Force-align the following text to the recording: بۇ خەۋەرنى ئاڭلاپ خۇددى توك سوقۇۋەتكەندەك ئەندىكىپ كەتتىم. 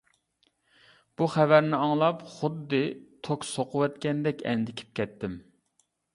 بۇ 1.21 1.27
خەۋەرنى 1.33 1.79
ئاڭلاپ 1.79 2.23
خۇددى 2.31 2.81
توك 3.29 3.47
سوقۇۋەتكەندەك 3.51 4.43
ئەندىكىپ 4.51 4.93
كەتتىم. 5.03 5.39